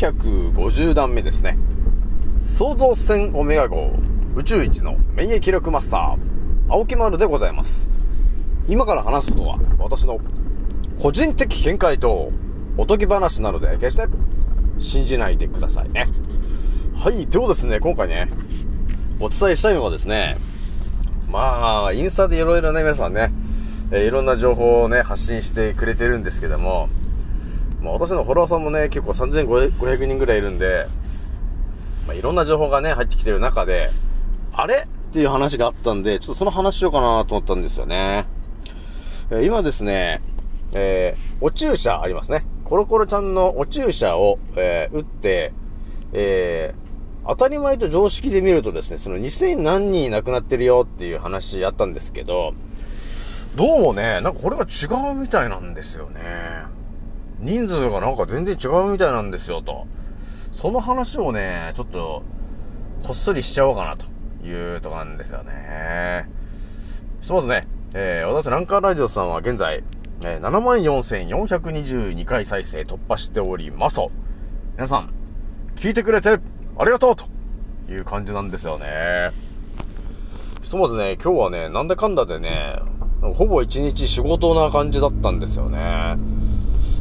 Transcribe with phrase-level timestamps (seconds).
[0.00, 1.58] 950段目ですね。
[2.40, 3.92] 創造船オメガ号
[4.34, 7.86] 宇宙一の免疫力マスター、青木丸でございます。
[8.66, 10.18] 今から話すことは私の
[10.98, 12.30] 個人的見解と
[12.78, 14.06] おとぎ話なので決して
[14.78, 16.08] 信じないでくださいね。
[16.94, 18.30] はい、ということですね、今回ね、
[19.20, 20.38] お伝えしたいのがですね、
[21.28, 23.30] まあ、インスタでいろいろね、皆さんね、
[23.90, 26.88] えー、いろんな情報をね、発信してくれてるんですけども、
[27.82, 30.86] まあ、私のフォロワーさんもね、結構3500人ぐらいいるんで、
[32.06, 33.90] まあ、いろんな情報がね、入ってきてる中で、
[34.52, 34.74] あれ？
[34.74, 38.26] っていう話があったんで、ちょっとその話しようかなと思ったんですよね。
[39.30, 40.20] えー、今ですね、
[40.72, 42.44] えー、お注射ありますね。
[42.64, 45.52] コロコロちゃんのお注射を、えー、打って、
[46.12, 52.54] えー、当たり前と常識で見るとですね、その2000何人亡くなってるよっていう話あったんですけど、
[53.56, 56.79] どうもね、なんかこれが違うみたいなんですよね。
[57.40, 59.86] 人数がなんか全然違うみたいなんですよ、と。
[60.52, 62.22] その話をね、ちょっと、
[63.02, 64.06] こっそりしちゃおうかな、と
[64.46, 66.28] いうとこなんですよね。
[67.20, 69.82] ひとまずね、えー、私、ランカーラジオさんは現在、
[70.26, 74.10] えー、74,422回再生突破しておりますと。
[74.76, 75.12] 皆さん、
[75.76, 76.38] 聞いてくれて
[76.78, 77.24] ありがとうと
[77.90, 79.30] いう感じなんですよね。
[80.60, 82.76] ひとまずね、今日はね、なんだかんだでね、
[83.22, 86.16] ほぼ一日仕事な感じだったんですよね。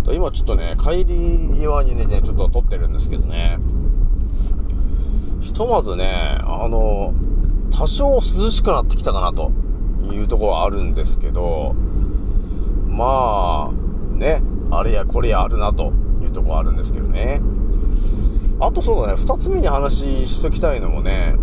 [0.01, 3.59] と今ちょっとね、帰り際にね、ちょっと撮ってるんですけどね。
[5.41, 7.13] ひとまずね、あの、
[7.71, 9.51] 多少涼しくなってきたかなと
[10.11, 11.75] いうところはあるんですけど、
[12.87, 17.41] まあ、ね、あれやこれやあるなというところあるんですけどね。
[18.59, 21.35] あとそうだね、二つ目に話しときたいのもね、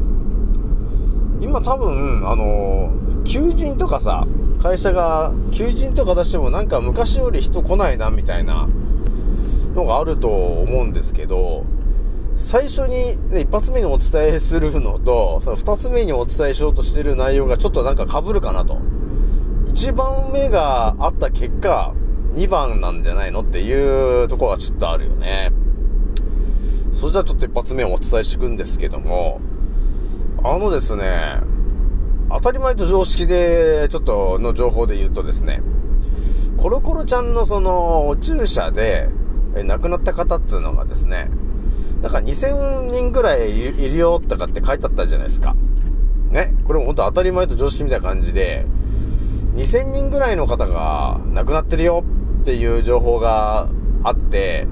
[1.41, 2.93] 今多分、あの、
[3.25, 4.23] 求人とかさ、
[4.67, 8.67] 会社が求人とか出してもなんか昔より人来ないなみたいな
[9.77, 11.65] のがあると思うんですけど、
[12.37, 18.79] 最初に、ね、一発目にお伝えするのと、その二つ目にお伝えしようとしてる内容がちょっとなんか被るかなと。
[19.69, 21.95] 1番目があった結果、
[22.33, 25.53] 2番なんじゃないのっていうところがちょっとあるよね。
[26.91, 29.41] それじゃあちょっと一発目をお伝えしていくんですけども、
[30.43, 31.41] あのですね、
[32.29, 35.63] 当たり前と常識で、ちょっとの情報で言うとですね、
[36.57, 39.09] コロコロちゃんのその、お注射で、
[39.55, 41.31] え亡くなった方っていうのがですね、
[42.03, 45.55] だから2000人ぐらいいるよとかって書いてあったじゃないですか。
[46.31, 46.55] ね。
[46.65, 48.67] これも本当当たり前と常識みたいな感じで、
[49.55, 52.05] 2000人ぐらいの方が亡くなってるよ
[52.43, 53.69] っていう情報が
[54.03, 54.67] あって、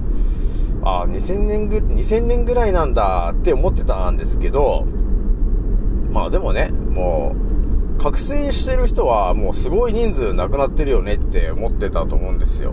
[0.82, 4.84] あ、2000年ぐ、2000年ぐらいなんだって思ってたんですけど、
[6.10, 7.34] まあでもね、も
[7.98, 12.72] う、覚醒してる人はもうすごい人数亡くなってるよねって思ってたと思うんですよ。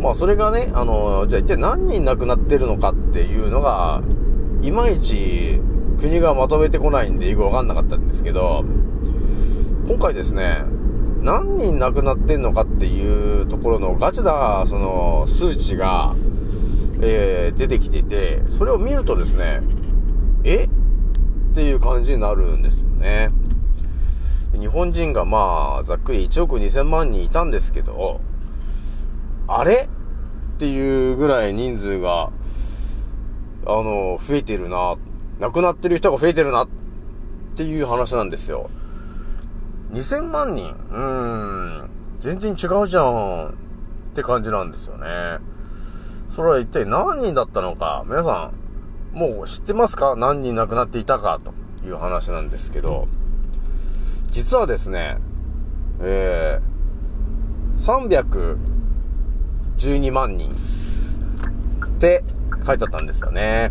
[0.00, 4.02] まあそれがね、あの、じゃあ一体何人亡くなってるのかっていうのが、
[4.62, 5.60] いまいち
[6.00, 8.62] 国がまとめてこないんでよくわかんなかったんですけど、
[9.86, 10.64] 今回ですね、
[11.22, 16.14] 何人亡くなってんのかっていうところのガチな、その、数値が、
[17.00, 19.60] えー、出てきていて、それを見るとですね、
[20.44, 20.64] え？
[20.64, 23.28] っていう感じになるんですね。
[24.58, 28.20] 日本人がまあ、ざっくり1億2000万人いたんですけど、
[29.46, 29.88] あれ？
[30.54, 32.30] っていうぐらい人数が、
[33.66, 34.96] あの、増えてるな、
[35.38, 36.64] 亡くなってる人が増えてるな。
[36.64, 36.68] っ
[37.56, 38.70] ていう話なんですよ。
[39.92, 40.70] 2000万人？
[40.70, 43.52] うーん、全然違うじゃんっ
[44.14, 45.38] て感じなんですよね。
[46.30, 48.50] それは一体何人だったのか、皆さ
[49.14, 50.16] ん、もう知ってますか？
[50.16, 51.52] 何人亡くなっていたかと。
[51.86, 53.08] いう話なんですけど、
[54.30, 55.18] 実はですね、
[56.00, 58.56] えー、
[59.76, 60.52] 312万人
[61.86, 62.24] って
[62.66, 63.70] 書いてあったんですよね。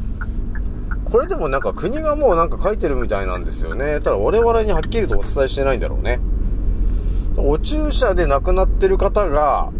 [1.05, 3.99] これでもなんか国がもうなんか書いてるみたいなんですよね。
[3.99, 6.19] ただ我々にはっきりとお伝えしてないんだろうね。
[7.37, 9.71] お注射で亡くなってる方が、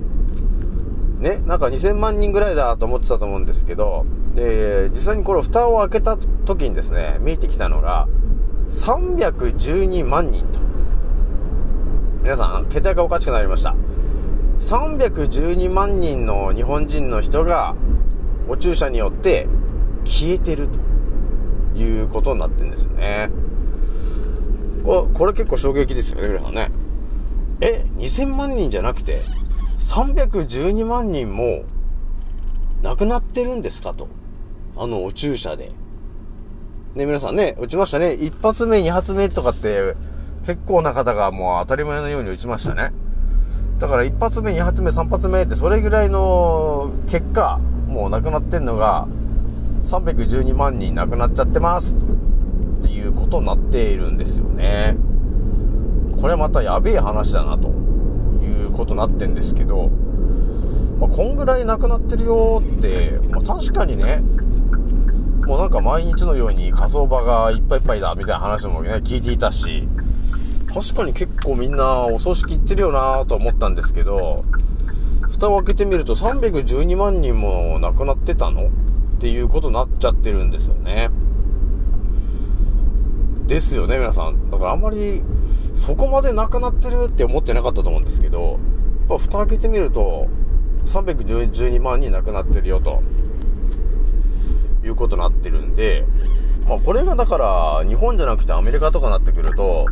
[1.20, 8.08] ね、なんか2000万人ぐらいだと思ってたと思うんですけど、で、実際にこれ蓋を開けた時にですね、見えてきたのが、
[8.70, 10.60] 312万人と。
[12.24, 13.76] 皆さん、桁がおかしくなりました。
[14.60, 17.76] 312万人の日本人の人が、
[18.48, 19.48] お注射によって
[20.06, 20.94] 消えてると。
[21.76, 23.30] いうことになってるんですよね。
[24.84, 26.70] ここれ結構衝撃ですよね、皆さんね。
[27.62, 29.22] え、2000万人じゃなくて、
[29.80, 31.64] 312万人も
[32.82, 34.08] 亡くなってるんですかと。
[34.76, 35.72] あの、お注射で。
[36.96, 38.14] ね、皆さんね、打ちましたね。
[38.14, 39.96] 一発目、二発目とかって、
[40.46, 42.94] 結構な方がもう当たり前のように打ちましたね。
[43.80, 49.08] だから一発目、二発目、三発目ってそれぐらいの結果、もう亡くなってんのが
[49.86, 54.96] 312万人亡くなっちゃってますっていうことになっているんですよね。
[56.22, 57.70] これまたやべえ話だなと
[58.44, 59.90] いうことになってんですけど、
[61.00, 64.22] まあ、こんぐらい亡くなってるよって、まあ、確かにね、
[65.46, 69.88] もうなんか毎日のように火葬場がいっぱいいっぱいだみたいな話もね、聞いていたし、
[70.74, 74.44] 確かに結構みんなお葬式行ってるよなと思ったんですけど、
[75.30, 78.68] 蓋を開けてみると312万人も亡くなってたの？
[78.68, 78.70] っ
[79.20, 81.10] ていうことになっちゃってるんですよね。
[83.48, 84.50] ですよね、皆さん。
[84.50, 85.22] だからあんまり、
[85.76, 88.60] そこまで亡くなってるって思ってなかったと思うんですけど、やっ
[89.10, 90.28] ぱ蓋開けてみると、
[90.86, 93.02] 312万人亡くなってるよと。
[94.84, 96.06] いうことになってるんで、
[96.68, 99.86] まあこれがだから日本じゃなくてアメリカとかになってくると、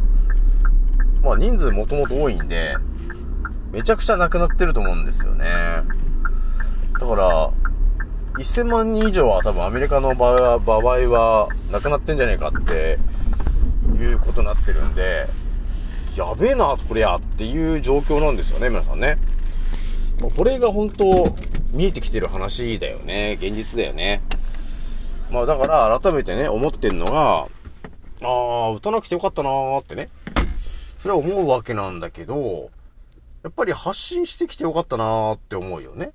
[1.23, 2.75] まあ人数もともと多いんで、
[3.71, 5.45] めちゃくちゃ亡くなってると思うんですよね。
[6.99, 7.51] だから、
[8.35, 12.99] 1000万人以上は多分アメリカの場合は亡くなってんじゃねえかって
[13.99, 15.27] いうことになってるんで、
[16.15, 19.17] やべえな、こりゃっていう状況なんですよね、皆さんね。
[20.37, 21.35] これが本当
[21.71, 23.37] 見えてきてる話だよね。
[23.41, 24.21] 現実だよね。
[25.31, 27.47] まあだから改めてね、思ってんのが、
[28.21, 30.07] ああ、打たなくてよかったなーってね。
[30.97, 32.69] それは思うわけなんだけど、
[33.43, 36.13] やっぱり発信してきてよかったなーって思うよね。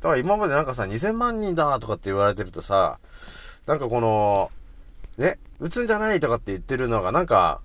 [0.00, 2.98] だから今までなんかさ、2000万人だとかって言われてるとさ、
[3.66, 4.50] なんかこの、
[5.16, 7.60] ね、打つんじゃないとかって言ってるのがなんか、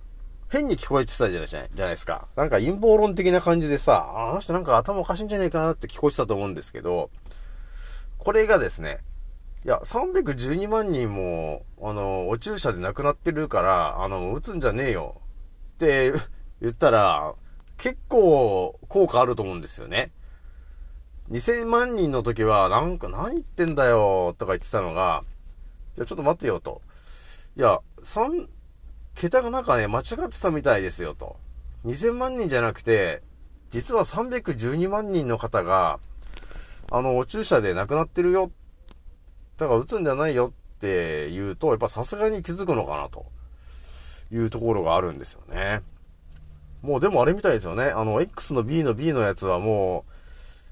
[0.48, 2.28] 変に聞こえてたじゃないじゃないですか。
[2.36, 7.10] なんか陰謀論的な感じでさ、あの人なんか頭おかしいんじゃねえかなって聞こえてたと思うんですけど、
[8.18, 9.00] これがですね、
[9.62, 15.20] いや、312万人も、あの、お注射で亡くなってるから、あの、打つんじゃねえよ
[15.74, 16.12] って
[16.62, 17.34] 言ったら、
[17.76, 20.12] 結構効果あると思うんですよね。
[21.30, 25.24] 2000万人の時は、なんか何言ってんだよとか言ってたのが、
[25.94, 26.80] じゃちょっと待ってよと。
[27.54, 28.48] いや、3、
[29.14, 31.36] 桁がなんかね、間違ってたみたいですよと。
[31.84, 33.22] 2000万人じゃなくて、
[33.68, 36.00] 実は312万人の方が、
[36.90, 38.50] あの、お注射で亡くなってるよ
[39.60, 43.26] だから打つんじゃないよって言うと、やっぱさすがに気づくのかなと
[44.32, 45.82] いうところがあるんですよね。
[46.80, 47.84] もうでもあれみたいですよね。
[47.84, 50.06] あの、X の B の B のやつはも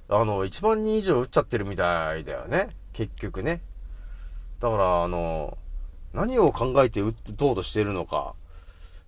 [0.09, 2.69] う、あの、1万人以上打っちゃってるみたいだよね。
[2.95, 3.61] 結局ね。
[4.59, 5.59] だから、あの、
[6.15, 8.35] 何を考えて打とうとしてるのか、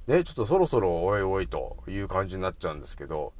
[0.06, 3.32] ね、ちょっとそろそろおいおいという感じになっちゃうんですけど、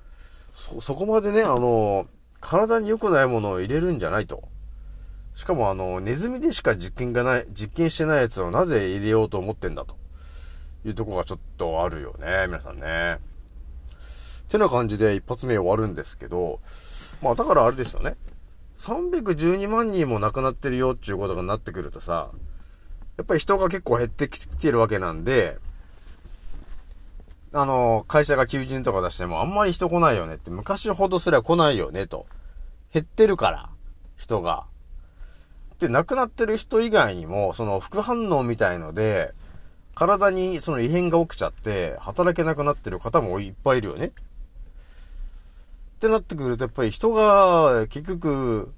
[0.55, 2.07] そ、そこまでね、あの、
[2.41, 4.49] 体に良くないものを入れるんじゃないと。
[5.41, 9.97] しかもあの、ネズミでしか実験がない、実験してないやつをなぜ入れようと思ってんだと
[10.85, 13.15] いうとこがちょっとあるよね、皆さんね。
[13.15, 16.61] ってな感じで一発目終わるんですけど、
[17.23, 18.17] まあだからあれですよね。
[18.81, 22.29] 312万人も亡くなってるよっていうことがなってくるとさ、
[23.17, 25.57] やっぱり人が結構減ってきてるわけなんで、
[27.55, 32.27] あの、会社が求人とか出してもあんまり人来ないよねって、昔ほどすら来ないよねと。
[32.93, 33.71] 減ってるから、
[34.19, 34.67] 人が。
[35.81, 39.33] で、亡くなってる人以外にも、その副反応みたいので、
[39.95, 44.07] 体にその異変が起きちゃって、働けなくなってる方もいっぱいいるよね。
[44.07, 44.11] っ
[46.01, 48.73] てなってくると、やっぱり人が結局、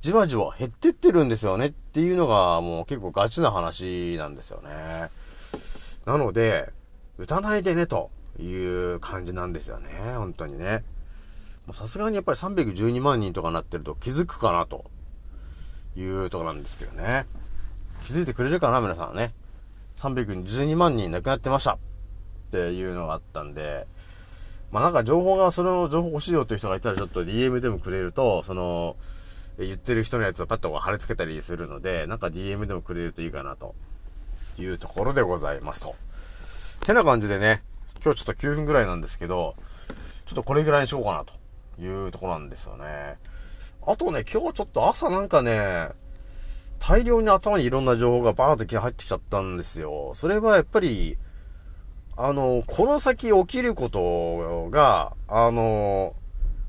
[0.00, 5.10] じわじわ減ってってるんですよねっていうのがもう結構ガチな話なんですよね。
[6.06, 6.72] なので、
[7.18, 9.90] 打たないでねという感じなんですよね。
[10.16, 10.80] 本当にね。
[11.72, 14.90] さすがにやっぱり312万人とかなってると気づくかなと
[15.96, 17.26] いうとこなんですけどね。
[18.04, 19.32] 気づいてくれるかな皆さんね。
[19.96, 21.78] 312万人亡くなってましたっ
[22.50, 23.86] ていうのがあったんで、
[24.72, 28.96] まあなんか情報が、その情報欲しいよっていう人がいたらちょっと DM でもくれると、その、
[29.58, 33.74] 言ってる人のやつをパッと貼り付けたりするので、なんか DM でもくれるといいかなと
[34.58, 35.94] いうところでございますと。
[36.86, 37.62] てな感じでね、
[38.02, 39.54] 今日ちょっと9分ぐらいなんですけど、
[40.26, 41.34] ちょっとこれぐらいにしようかなと
[41.80, 43.18] いうところなんですよね。
[43.84, 45.88] あとね、今日ちょっと朝なんかね、
[46.78, 50.12] 大量に頭にいろんな情報がバーッと入ってきちゃったんですよ。
[50.14, 51.16] それはやっぱり、
[52.16, 56.14] あの、この先起きることが、あの、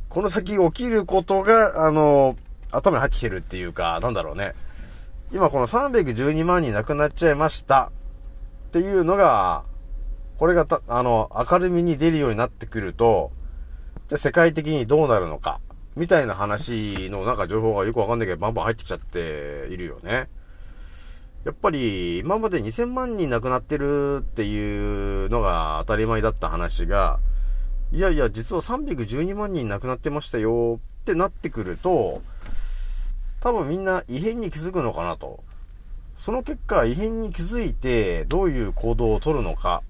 [0.10, 2.36] この先起きることが、あの、
[2.72, 4.54] 頭に入ってきてるっていうか、なんだろうね。
[5.32, 7.92] 今この312万人亡くなっちゃいました
[8.68, 9.64] っていうのが、
[10.38, 13.32] これがた、あの、明るみに出るようになってくると、
[14.08, 15.60] じゃ世界的にどうなるのか。
[15.96, 20.28] みたいな話のなんか情報がよくわかんないけど、バンバン入ってきちゃっているよね。
[21.46, 27.20] やっぱり、今まで2000万人亡くなってるっていうのが当たり前だった話が、
[27.92, 32.22] いやいや、実は312万人亡くなってましたよってなってくると、
[33.42, 35.44] 多分みんな異変に気づくのかなと。
[36.16, 39.84] その結果、異変に気づいて、どういう行動をとるのか、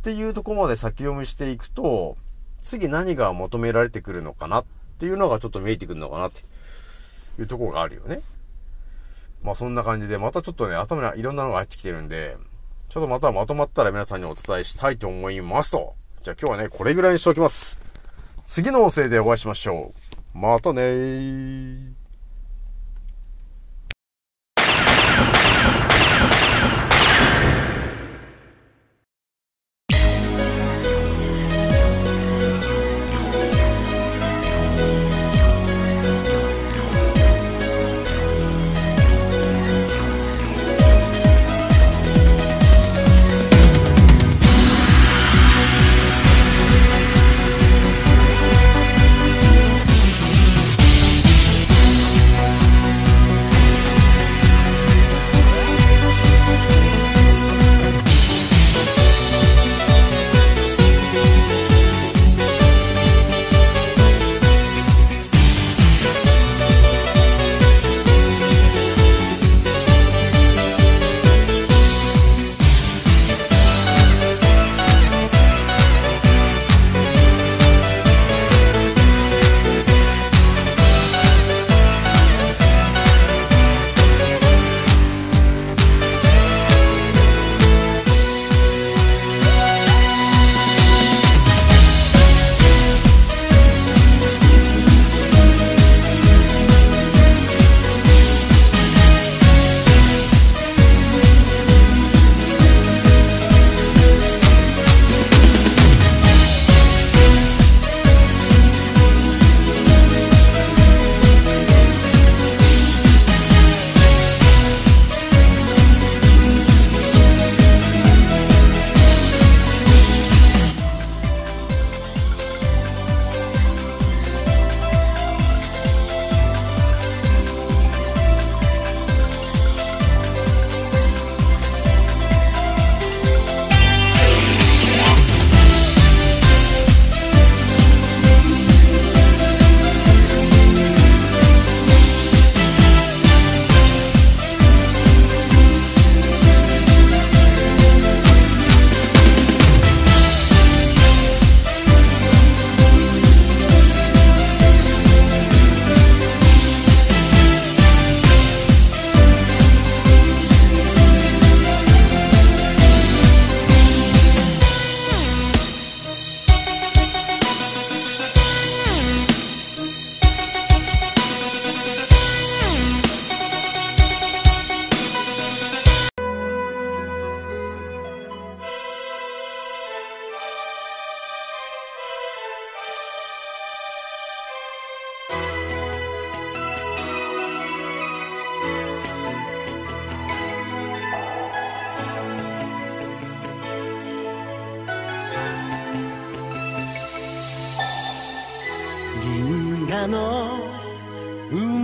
[0.00, 2.16] っていうとこまで先読みしていくと、
[2.60, 4.64] 次何が求められてくるのかなっ
[5.02, 6.42] ていうのがちょっと見えてくるのかなって
[7.40, 8.22] いうところがあるよね。
[9.42, 12.36] まあそんな感じで、またちょっとね、頭にいろんなのが入ってきてるんで、
[12.88, 15.96] ちょっとまたまとまったら皆さんにお伝えしたいと思いますと。
[16.22, 17.80] じゃあ今日はね、これぐらいにしておきます。
[18.46, 19.92] 次の音声でお会いしましょ
[20.34, 20.38] う。
[20.38, 22.01] またねー。